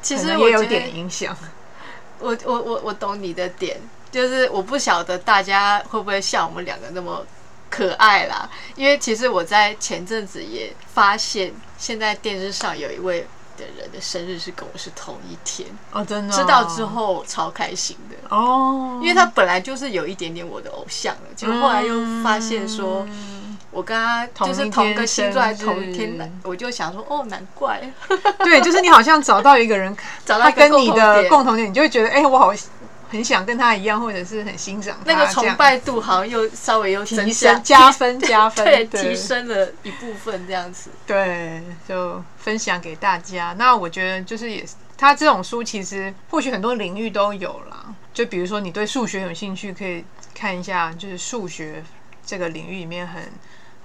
[0.00, 1.36] 其实也有点影响。
[2.20, 3.76] 我我我我懂你的点，
[4.10, 7.26] 就是我不晓得大家会不会像我们两个那么。
[7.70, 15.68] 可爱啦，因为其实我在前阵子也发现，现在电视上有一位的人的生日是跟我是同一天。
[15.90, 18.16] 哦，真的知道之后超开心的。
[18.28, 23.04] 哦，因为他本来就是有一点点我的偶像了，结果后来又发现说，
[23.72, 27.82] 我跟他就是同个星座，同一天，我就想说哦，难怪，
[28.38, 32.52] 对，就是你好像找到一个人， 找到跟你的共同点，你就会觉得哎，我好。
[33.14, 40.90] 很想跟他一样，或者是很欣赏那个崇拜度，好像又稍微又提升加分加分， 对，提升了一部分这样子。
[41.06, 43.54] 对，就分享给大家。
[43.56, 47.94] 那我觉得就是也，他这种书其实或许很多领域都有啦。
[48.12, 51.84] 就比如说你对数学有兴趣，可以看一下，就是数学
[52.26, 53.22] 这个领域里面很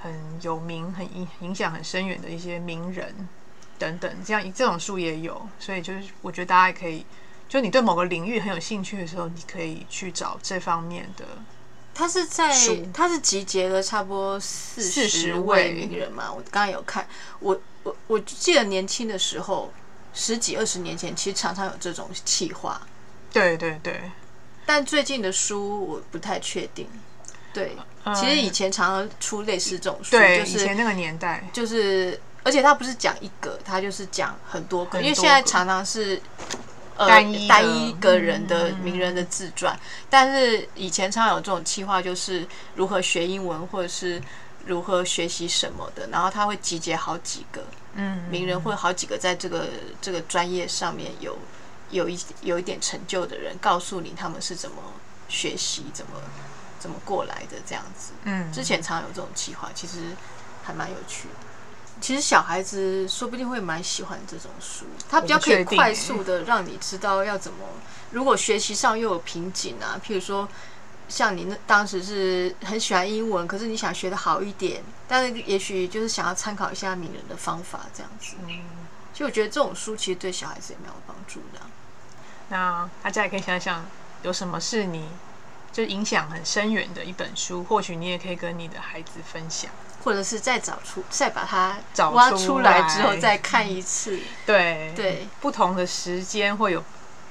[0.01, 0.11] 很
[0.41, 3.29] 有名、很影影响很深远的一些名人
[3.77, 5.47] 等等，这样这种书也有。
[5.59, 7.05] 所以就是我觉得大家也可以。
[7.49, 11.25] 就你对某个领域很有兴趣的时候，你可以去找这方面的
[11.95, 12.55] 他是在
[12.93, 17.05] 他是集结了差不多四十位名人嘛，我刚刚有看，
[17.39, 19.73] 我我我记得年轻的时候，
[20.13, 22.79] 十几二十年前，其实常常有这种企划。
[23.33, 23.99] 对对对，
[24.65, 26.87] 但最近的书我不太确定。
[27.51, 27.75] 对，
[28.15, 36.21] 其实以前常常出类似这种书，就是以前那个年代，就是而且他不是讲一个，他就是讲很多个，因为现在常常是。
[37.07, 44.21] 单一单一个人的名人的自传，但是以前常有这种计划，就是如何学英文或者是
[44.65, 47.63] 如何学习什么的，然后他会集结好几个
[47.95, 49.67] 嗯名人或者好几个在这个
[50.01, 51.37] 这个专业上面有
[51.89, 54.77] 有一有一点成就的人，告诉你他们是怎么
[55.27, 56.13] 学习、怎么
[56.79, 58.11] 怎么过来的这样子。
[58.25, 59.99] 嗯，之前常有这种计划，其实
[60.63, 61.48] 还蛮有趣的。
[62.01, 67.59] 其实小孩子说不定会蛮喜欢这种书，它比较可以快速的让你知道要怎么。
[68.11, 70.47] 如果学习上又有瓶颈啊，譬如说
[71.07, 78.35] 像你那当时是很喜欢英文，可是你想学的好一点，但是也许就是想要参考一下名人的方法这样子。
[78.47, 78.61] 嗯，
[79.13, 81.59] 其实我觉得这种书其实对小孩子也蛮有帮助的。
[82.49, 83.85] 那大家也可以想想，
[84.23, 85.09] 有什么是你
[85.71, 89.69] 就影响很深远的一本书，或许你也可以跟你的孩子分享。
[90.03, 91.77] 或者是再找出，再把它
[92.11, 94.19] 挖出来之后再看一次。
[94.45, 96.83] 对对，不同的时间会有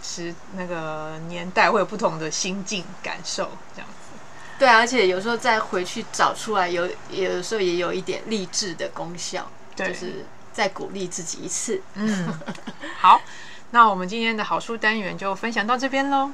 [0.03, 3.95] 时那个年代会有不同的心境感受，这样子。
[4.59, 11.81] 对啊，而且有时候再回去找出来，有有的时候也有一点励志的功效，就是再鼓励自己一次。
[11.95, 12.39] 嗯，
[12.99, 13.21] 好，
[13.71, 16.31] 那我们今天的好书单元就分享到这边喽。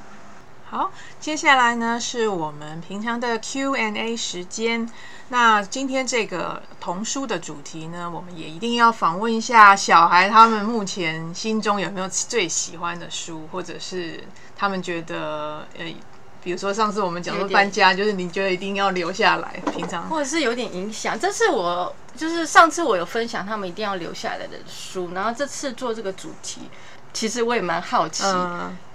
[0.67, 4.89] 好，接下来呢是我们平常的 Q&A 时间。
[5.29, 14.23] 那今天这个童书的主题呢，我们也一定要访问一下小孩，他们目前心中有没有最喜欢的书，或者是
[14.57, 15.85] 他们觉得，呃，
[16.43, 21.17] 比如说上次我们讲说搬家，就是你觉得一定要留下来，平常或者是有点影响。
[21.17, 26.69] 这次我就是上次我有分享他们一定要留下来的书，然后这次做这个主题，
[27.13, 28.23] 其实我也蛮好奇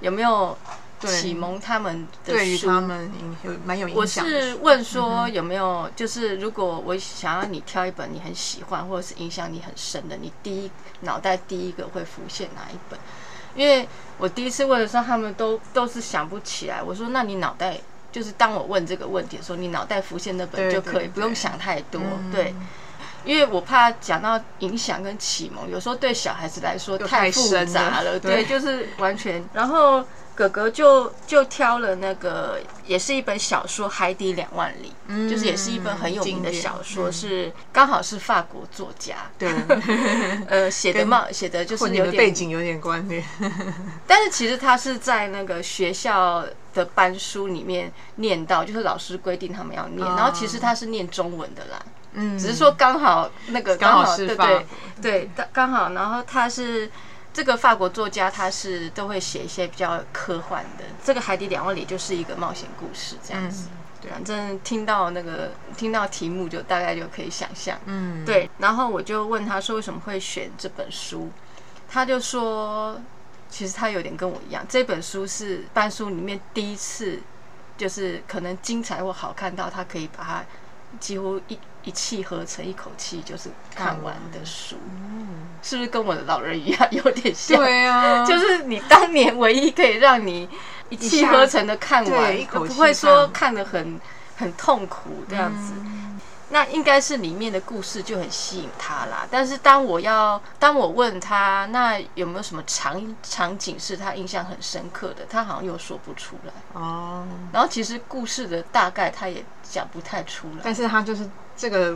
[0.00, 0.58] 有没有。
[1.08, 3.10] 启蒙他们的对于他们
[3.42, 4.24] 有蛮有影响。
[4.24, 12.98] 我是问说有没有，就是如果我想要你挑一本你很喜欢或者是影响你很深的，你第一脑袋第一个会浮现哪一本？
[13.54, 16.82] 因为我第一次问的时候，他们都都是想不起来。
[16.82, 17.78] 我说那你脑袋
[18.12, 22.00] 就是当我问这个问题的时候，你脑袋浮现那本就可以，不用想太多。
[22.30, 22.54] 对，
[23.24, 28.20] 因为我怕讲到影响跟启蒙，有时候对小孩子来说太复杂了。
[28.20, 30.04] 对，就是完全然后。
[30.40, 34.90] 哥哥就就挑了那个，也是一本小说《海底两万里》，
[35.28, 39.52] 就是也是一本很有名的小说，是刚好是法国作家，对，
[40.48, 43.22] 呃，写的嘛，写的就是有点背景有点关联，
[44.08, 51.78] 但是其实他是在那个学校的班书里面念到，就是老师规定他们要念，然后其实他是念中文的啦，
[52.14, 54.66] 嗯，只是说刚好那个刚好对对
[55.02, 56.90] 对，刚好，然后他是。
[57.32, 63.68] 这个法国作家他是都会写一些比较科幻的，这个《海底两万里》就是一个冒险故事这样子。
[64.02, 67.78] 对，反正听到那个听到题目就大概就可以想象。
[67.84, 68.50] 嗯，对。
[68.58, 71.30] 然后我就问他说为什么会选这本书，
[71.88, 73.00] 他就说
[73.48, 77.20] 其实他有点跟我一样，这本书是班书里面第一次
[77.76, 80.44] 就是可能精彩或好看到他可以把它
[80.98, 81.58] 几乎一。
[81.84, 84.76] 一气呵成，一口气就是看完的书，
[85.62, 87.56] 是不是跟我的老人一样有点像？
[87.56, 90.48] 对啊， 就是你当年唯一可以让你
[90.90, 93.98] 一气呵成的看完，不会说看得很
[94.36, 95.72] 很痛苦这样子。
[96.52, 99.24] 那应该是里面的故事就很吸引他啦。
[99.30, 105.24] 但是当我要当我问他，那有没有什么场场景是他印象很深刻的？
[105.30, 107.24] 他好像又说不出来哦。
[107.52, 111.30] 然后其实故事的大概他也讲不太出来，但是他就是。
[111.60, 111.94] 这个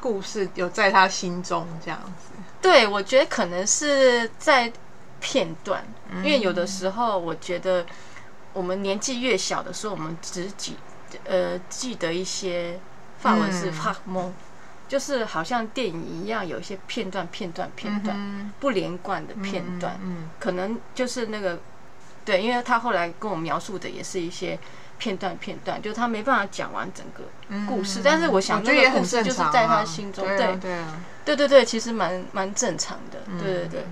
[0.00, 2.30] 故事有在他心中这样子，
[2.62, 4.72] 对我觉得可能是在
[5.18, 5.84] 片段，
[6.18, 7.84] 因为有的时候我觉得
[8.52, 10.76] 我们年纪越小的时候，我们只记
[11.24, 12.78] 呃记得一些
[13.18, 14.32] 法文是发蒙，
[14.86, 19.98] 就是好像电影一样，有一些片段片段片段不连贯的片段，
[20.38, 21.58] 可能就是那个
[22.24, 24.56] 对，因为他后来跟我描述的也是一些。
[25.00, 27.24] 片段片段，就他没办法讲完整个
[27.66, 33.84] 故事，但是我想这个故事就是在他心中，对对啊，对对对，其实蛮蛮正常的，对对对。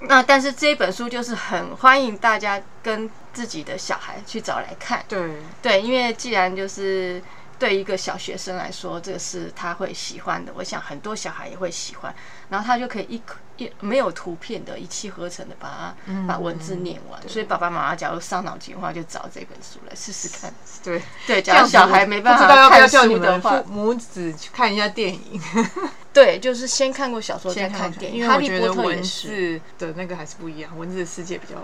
[0.00, 7.22] 那但是这一本书就是很欢迎大家跟自己的小孩去找来看，对对，因为既然就是
[7.58, 10.52] 对一个小学生来说，这个是他会喜欢的。
[10.56, 12.14] 我想很多小孩也会喜欢，
[12.48, 13.22] 然后他就可以一
[13.56, 17.20] 一没有图片的，一气呵成的把它把文字念完。
[17.28, 20.52] 所以爸爸妈妈假如伤脑筋的话，就找这本书来试试看。
[20.82, 25.40] 对对，假如小孩没办法看书的话，母子去看一下电影。
[26.12, 28.20] 对，就是先看过小说再看电影。
[28.20, 31.54] 因为我觉得文字的那个还是不一样，文字的世界比较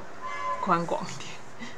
[0.60, 1.30] 宽广一点。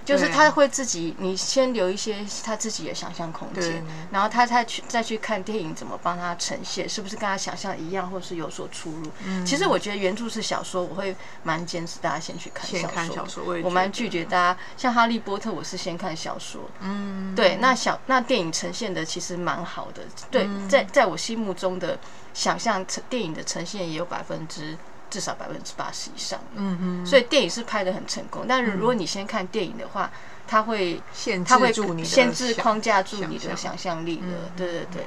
[0.04, 9.02] 就是他会自己，你先留一些他自己的想象空间，然后他再去再去看电影怎么帮他呈现，是不是跟他想象一样，或是有所出入？
[9.24, 12.80] 嗯，其实我觉得原著是小说，我会蛮坚持大家先去看小说。
[12.80, 16.60] 先看小说，我蛮拒绝大家像哈利波特，我是先看小说。
[16.80, 21.98] 嗯，对，那小那电影呈现的其实蛮好的，对，在在我心目中的
[22.34, 24.76] 想象成电影的呈现也有百分之。
[25.12, 28.46] 至少百分之八十以上，嗯嗯，所以电影是拍的很成功。
[28.48, 30.10] 但是如果你先看电影的话，
[30.48, 34.50] 它会限制住你，限制框架住你的想象力的。
[34.56, 35.02] 对对对。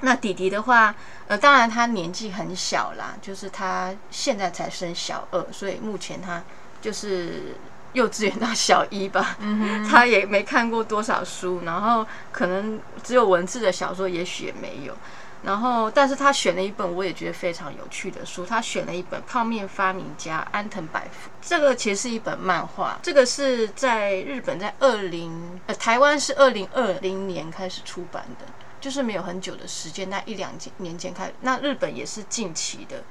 [0.00, 0.92] 那弟弟的话，
[1.28, 6.42] 呃，当然他年纪很小啦，就是他现在才升小二，所以目前他
[6.82, 7.54] 就是
[7.92, 9.36] 幼稚园到小一吧。
[9.38, 14.96] 嗯 他也没看过多少书，然后可能只有文字的小说，也许也没有。
[15.44, 21.28] 然后，但是他选了一本我也觉得非常有趣的书，他选了一本《泡面发明家安藤百福》。
[21.42, 28.46] 这个其实是一本漫画，这个是在日本在二零呃台湾是二零二零年开始出版的，
[28.80, 31.30] 就是没有很久的时间，那一两年前开。
[31.42, 33.04] 那日本也是近期的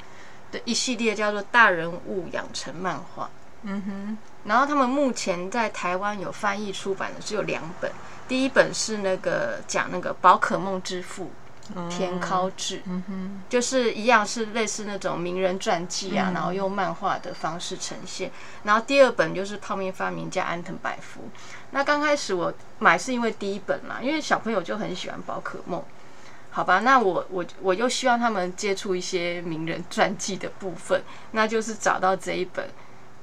[0.51, 3.29] 的一系列叫做大人物养成漫画。
[3.61, 4.17] 嗯哼。
[4.45, 7.91] 然后他们目前在台湾有翻译出版的只有两本，
[8.27, 11.29] 第一本是那个讲那个宝可梦之父。
[11.89, 12.81] 田尻智，
[13.47, 18.31] 就是一样是类似那种名人传记啊，然后用漫画的方式呈现。
[18.63, 21.29] 然后第二本就是泡面发明家安藤百福。
[21.71, 25.83] 那刚开始我买是因为第一本啦，因为小朋友就很喜欢宝可梦，
[26.51, 26.81] 好吧？
[26.81, 32.69] 那我我我又希望他们接触一些名人传记的部分，那就是找到这一本。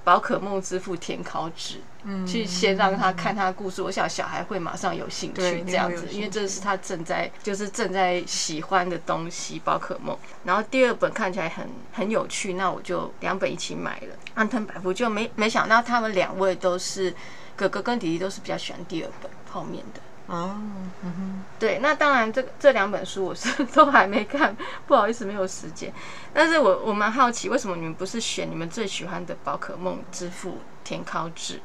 [0.02, 10.16] 宝可梦之父田考纸，嗯，去先让他看他的故事，我想小孩会马上有兴趣这样子，因为这是他正在就是正在喜欢的东西，宝可梦。
[10.44, 14.16] 然后第二本看起来很很有趣，那我就两本一起买了。
[14.34, 17.14] 安藤百福就没没想到他们两位都是
[17.54, 20.00] 哥哥跟弟弟都是比较喜欢第二本泡面的。
[20.30, 20.54] 哦，
[21.02, 25.92] 嗯哼，对，那当然，这个这两本书我是 都还没看， 不好意思，没有时间。
[26.32, 31.60] 但是我我蛮好奇，为什么你们不是选你们最喜欢的宝可梦之父田尻智？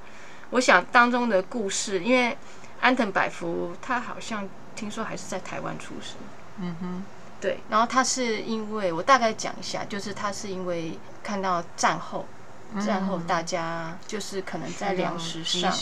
[0.50, 2.36] 我想当中的故事，因为
[2.82, 6.18] 安藤百福他好像听说还是在台湾出生，
[6.60, 7.04] 嗯哼，
[7.40, 7.60] 对。
[7.70, 12.26] 然后他是因为我大概讲一下，就是他是因为看到战后。
[12.74, 15.74] 然后大家就是可能在粮食上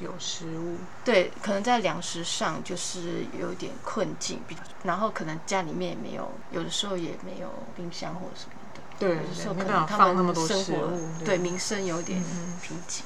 [0.00, 4.40] 有食物，对，可能在粮食上就是有点困境，
[4.82, 10.90] 然后可能家里面也没有，有的时候也没有冰箱或什么的，对，有的时候可能他们生活
[11.24, 11.38] 对。
[11.38, 12.22] 民生有点
[12.60, 13.00] 贫瘠，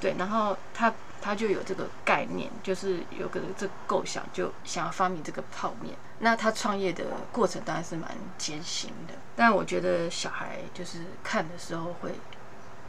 [0.00, 5.94] 对，然后他他就有这个概念，就是有个这构想，就想要发明这个泡面。
[6.18, 12.12] 那他创业的过程当然是蛮艰辛的，但我觉得小孩就是看的时候会。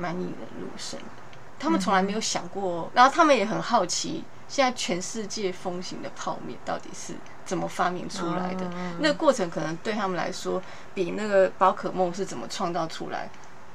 [0.01, 1.05] 蛮引人入胜的，
[1.59, 7.13] 他们从来没有想过，然后他们也很好奇，现在全世界风行的泡面到底是
[7.45, 8.65] 怎么发明出来的？
[8.99, 10.59] 那个过程可能对他们来说，
[10.95, 13.29] 比那个宝可梦是怎么创造出来，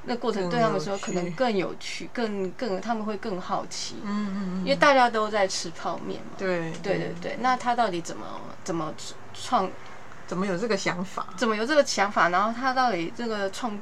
[0.04, 3.96] 那过程对他们说可能更有趣，更更他们会更好奇。
[4.02, 6.32] 嗯嗯因为大家都在吃泡面嘛。
[6.36, 8.26] 对对对对，那他到底怎么
[8.64, 8.92] 怎么
[9.32, 9.70] 创？
[10.26, 11.24] 怎么有这个想法？
[11.36, 12.30] 怎么有这个想法？
[12.30, 13.78] 然后他到底这个创？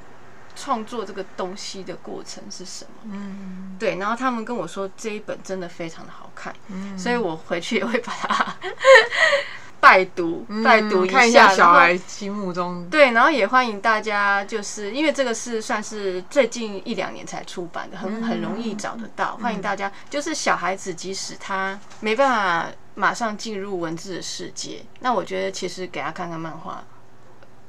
[0.56, 3.10] 创作这个东西的过程是什么？
[3.12, 3.96] 嗯，对。
[3.96, 8.56] 然后他们跟我说这一本真的非常的好看，嗯，所以我回去也会把它
[9.80, 12.88] 拜读，拜读一下小孩心目中。
[12.88, 19.36] 对，然后也欢迎大家，就是因为这个是算是最近一两年才出版的，很很容易找得到。
[19.36, 26.82] 欢迎大家，就是小孩子即使他没办法马上进入文字的世界，那我觉得其实给他看看漫画。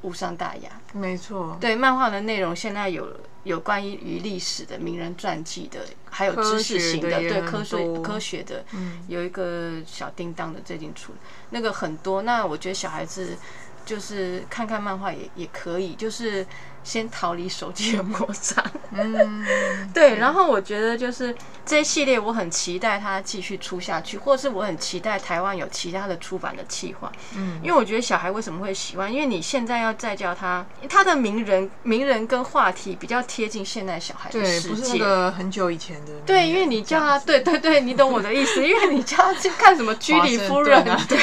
[0.05, 1.57] 无伤大雅，没错。
[1.59, 3.07] 对漫画的内容，现在有
[3.43, 8.63] 有关于历史的名人传记的，还有知识型的，对科学科学的，
[9.07, 11.11] 有一个小叮当的最近出
[11.49, 12.21] 那个很多。
[12.21, 13.35] 那我觉得小孩子
[13.83, 16.45] 就是看看漫画也也可以，就是
[16.85, 18.63] 先逃离手机的魔掌。
[18.91, 19.45] 嗯，
[19.93, 20.15] 对。
[20.15, 27.11] 然后我觉得就是这一系列，我很期待它继续出下去，或是我很期待台湾有其他的出版的计划。
[27.35, 29.11] 嗯，因为我觉得小孩为什么会喜欢？
[29.11, 36.11] 因为你现在要再教他，他的名人、名人跟话题比较贴近现代小孩的世界，不是那个很久以前的。
[36.25, 38.65] 对，因为你叫他，对对对，你懂我的意思。
[38.65, 41.17] 因为你叫他去看什么居里夫人啊，对，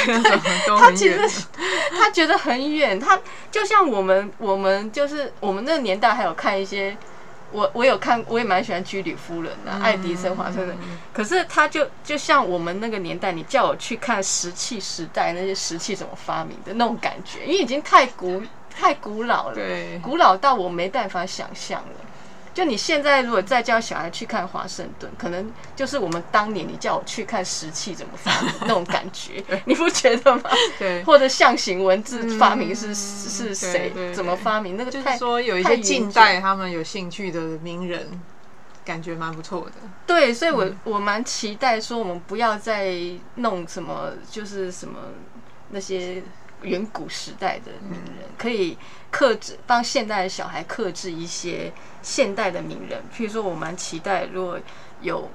[0.78, 1.46] 他其实
[1.98, 2.98] 他觉得很远。
[2.98, 3.18] 他
[3.50, 6.96] 就像我们，我们就是我们那个年代还有看一些。
[7.54, 10.74] 我我有看，我也蛮喜欢居里夫人的，爱迪生、华盛顿。
[11.12, 18.42] 可是他就就像我们那个年代，你叫我去看石器时代那些石器怎么发明的那种感觉，因为已经太古
[18.74, 21.96] 太古老了，对，古老到我没办法想象了。
[22.54, 30.50] 就你现在如果再叫小孩去看华盛顿，可能就是我们当年你叫我去看石器怎么发明那种感觉， 你不觉得吗？
[30.78, 31.02] 对。
[31.04, 33.90] 或者象形文字发明是是谁？
[34.12, 34.76] 怎么发明？
[34.76, 38.20] 那个就是说有一些近代他们有兴趣的名人，
[38.84, 39.72] 感觉蛮不错的。
[40.06, 42.94] 对，所以我我蛮期待说我们不要再
[43.36, 44.98] 弄什么，就是什么
[45.70, 46.22] 那些。
[46.62, 48.76] 远古时代的名人可以
[49.10, 53.02] 克制，帮现代的小孩克制一些现代的名人。
[53.14, 54.58] 譬如说，我蛮期待如果
[55.00, 55.28] 有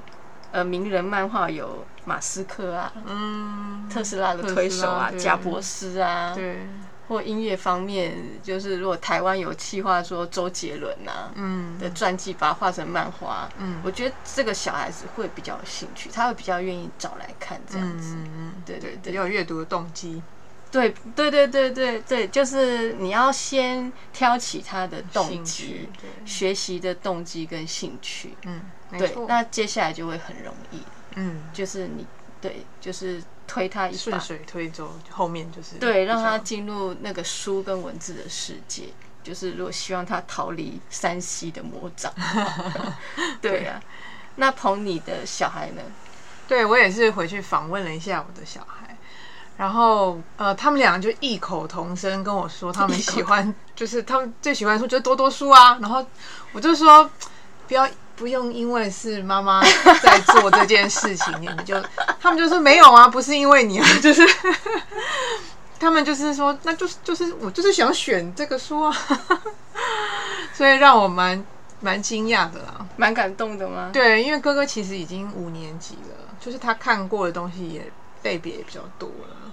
[0.52, 6.66] 呃名人漫画，有马斯克啊，嗯，特斯拉的推手啊，贾伯斯啊，对，
[7.08, 20.24] 或音乐方面，就是如果台湾有企划说周杰伦啊，嗯的传记把它画成漫画，嗯，我觉得这个小孩子会比较有兴趣，他会比较愿意找来看这样子，嗯嗯，对对对，有阅读的动机。
[20.72, 25.90] 对对对对对对，就是你要先挑起他的动机，
[26.26, 28.36] 学习的动机跟兴趣。
[28.44, 28.62] 嗯，
[28.92, 30.82] 对，那接下来就会很容易。
[31.16, 32.06] 嗯，就是你
[32.42, 38.86] 对，就是推他一顺水推舟，后面就是对，让他进入那个书跟文字的世界。
[39.24, 42.14] 就是如果希望他逃离山西的魔掌，
[43.42, 43.82] 对呀。
[44.36, 45.82] 那捧你的小孩呢？
[46.48, 48.87] 对我也是回去访问了一下我的小孩。
[49.58, 55.80] 然后，呃，他们俩就异口同声跟我说，他们喜欢， 就是他们最喜欢说，就是多多书啊。
[55.82, 56.06] 然后
[56.52, 57.10] 我就说，
[57.68, 59.64] 不要不用，因为是妈妈
[60.02, 61.76] 在做这件事情， 你们就，
[62.22, 64.22] 他们就说没有啊，不是因为你啊， 就是
[65.80, 68.96] 他们就是说，那就是就是我就是想选这个书啊，
[70.54, 71.44] 所以让我蛮
[71.80, 73.90] 蛮惊讶的啦，蛮感动的吗？
[73.92, 77.92] 对，因为哥哥其实已经五年级了，就是他看过的东西也
[78.22, 79.47] 类别也比较多了。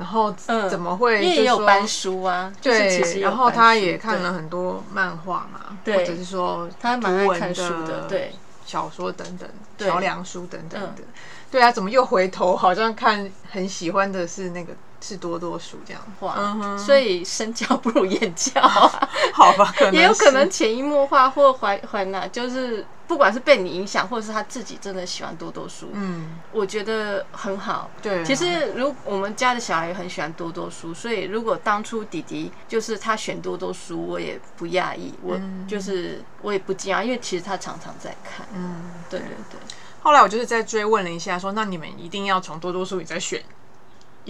[0.00, 0.34] 然后
[0.70, 1.22] 怎么会？
[1.22, 8.32] 也有搬书啊，对，然后他也看了很多漫画嘛，或者是说他蛮爱看书的，对，
[8.64, 9.46] 小说等等，
[9.76, 11.02] 桥梁书等等的。
[11.50, 16.02] 对啊，怎么又回头好像看很喜欢的是那个是多多书这样？
[16.20, 18.60] 哇，所以身教不如言教，
[19.32, 19.74] 好吧？
[19.92, 22.86] 也有可能潜移默化或怀怀哪，就是。
[23.10, 27.90] 不管是被你影响，或者是他自己真的喜欢多多书，嗯，我觉得很好。
[28.00, 35.36] 对，其实如我们家的小孩也很喜欢多多书，所以如果当初弟弟就是他选多多书，我也不讶异，我
[35.66, 38.46] 就是我也不惊讶，因为其实他常常在看。
[38.54, 39.58] 嗯，对对对。
[40.02, 43.42] 后来我就是在追问了一下，说那你们一定要从多多书里再选。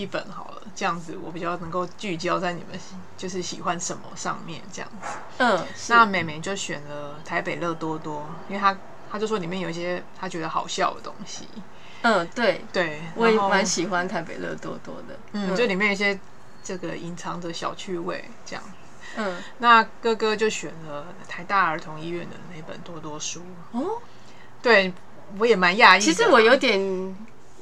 [0.00, 2.80] 一本好了，这样子我比较能够聚焦在你们
[3.18, 5.18] 就是喜欢什么上面这样子。
[5.38, 8.76] 嗯，那美美就选了台北乐多多，因为她
[9.12, 11.46] 她就说里面有一些她觉得好笑的东西。
[12.02, 15.18] 嗯，对对，我也蛮喜欢台北乐多多的。
[15.32, 16.18] 嗯，就里面有一些
[16.64, 18.62] 这个隐藏的小趣味这样。
[19.16, 23.42] 嗯，那哥哥就选了台大儿童医院的那本多多书。
[23.72, 24.00] 哦，
[24.62, 24.94] 对
[25.38, 26.00] 我也蛮讶异。
[26.00, 26.80] 其实我有点。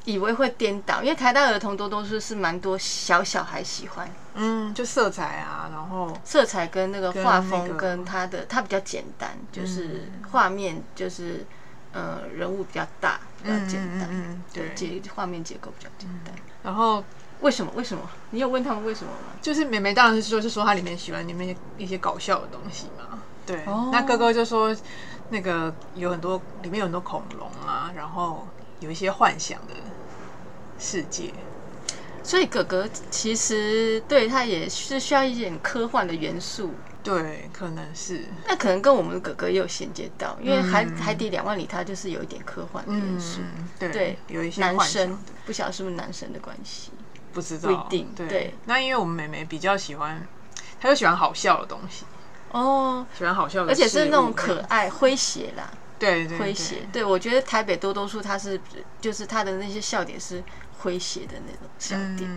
[0.09, 11.45] 以为会颠倒，因为台大儿童多多书是蛮多小小孩喜欢，嗯，就色彩啊，然后色彩跟那个画风跟它的它比较简单，就是画面就是
[11.93, 16.35] 呃人物比较大，比较简单，嗯对，结画面结构比较简单。
[16.63, 17.05] 然后
[17.41, 17.71] 为什么？
[17.75, 18.03] 为什么？
[18.31, 19.37] 你有问他们为什么吗？
[19.43, 23.23] 就是美美当然是说，是说它里面喜欢里面一些搞笑的东西嘛。
[23.45, 24.75] 对，那哥哥就说
[25.29, 28.49] 那个有很多里面有很多恐龙啊，然后
[28.79, 29.75] 有一些幻想的。
[30.79, 31.33] 世界，
[32.22, 36.74] 所以哥哥其实对他也是需要一点科幻的元素。
[37.03, 38.26] 对，可能是。
[38.47, 43.41] 那可能跟我们的哥哥也有衔接到，因为海海底两万里，它就是有一点科幻的元素。
[43.79, 46.91] 对，有一些男生，不晓得是不是男生的关系，
[47.33, 48.12] 不知道，不一定。
[48.14, 50.26] 对，那因为我们妹妹比较喜欢，
[50.79, 52.05] 她就喜欢好笑的东西。
[52.51, 55.70] 哦，喜欢好笑的，而且是那种可爱诙谐啦。
[55.99, 56.87] 对对，诙谐。
[56.93, 58.61] 对，我觉得台北多多数他是，
[59.01, 60.43] 就是他的那些笑点是。
[60.83, 62.29] 诙谐的那种笑点，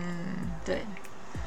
[0.64, 0.84] 对。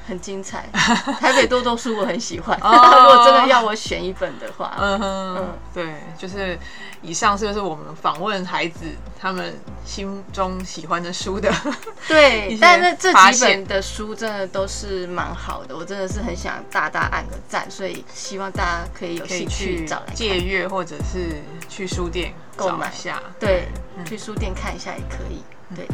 [0.07, 0.69] 很精彩。
[1.19, 6.55] 台北多多书我很喜欢， 如果真的要我选一本的话，嗯哼，对，就是
[7.01, 8.85] 以上是不是我们访问孩子
[9.19, 11.51] 他们心中喜欢的书的？
[12.07, 22.91] 对，但是这几本的书真的都是蛮好的，我真的是很想大大按个赞，所以希望大家可以有兴趣找来借阅，或者是去书店购买。
[22.91, 23.69] 下，对，
[24.05, 25.41] 去书店看一下也可以。
[25.73, 25.87] 对，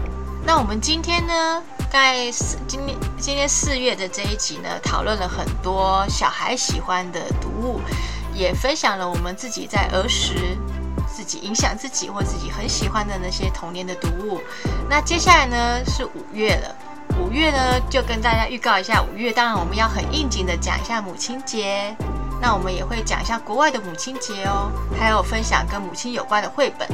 [0.46, 1.62] 那我们今天呢，
[1.92, 7.80] 在四今天今天四月的这一集呢，讨论了很多小孩喜欢的读物，
[8.34, 10.58] 也分享了我们自己在儿时
[11.08, 14.42] 自己影响自己或自己很喜欢的那些童年的读物。
[14.90, 16.76] 那接下来呢是五月了，
[17.18, 21.96] 五月呢就跟大家预告一下，五月当然我们要很应景的讲一下母亲节，
[22.42, 24.70] 那我们也会讲一下国外的母亲节哦，
[25.00, 26.88] 还有分享跟母亲有关的绘本。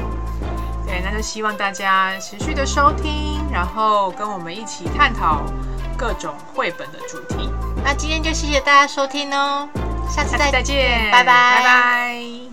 [0.87, 5.43] 对，那就希望大家持续的收听，然后跟我们一起探讨
[5.97, 7.51] 各种绘本的主题。
[7.83, 9.67] 那今天就谢谢大家收听哦，
[10.09, 12.46] 下次再再见，拜拜，拜拜。